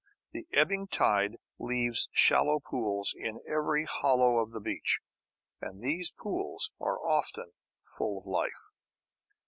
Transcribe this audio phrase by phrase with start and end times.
[0.31, 4.99] The ebbing tide leaves shallow pools in every hollow of the beach,
[5.61, 7.51] and these pools are often
[7.83, 8.71] full of life.